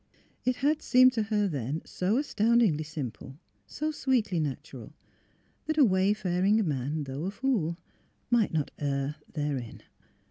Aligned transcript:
It 0.45 0.55
had 0.55 0.81
seemed 0.81 1.13
to 1.13 1.21
her 1.21 1.47
then 1.47 1.83
so 1.85 2.17
astoundingly 2.17 2.83
simple, 2.83 3.37
so 3.67 3.91
sweetly 3.91 4.39
natural 4.39 4.95
that 5.67 5.77
a 5.77 5.85
wayfaring 5.85 6.67
man, 6.67 7.03
though 7.03 7.25
a 7.25 7.29
fool, 7.29 7.77
might 8.31 8.51
not 8.51 8.71
err 8.79 9.17
therein. 9.31 9.83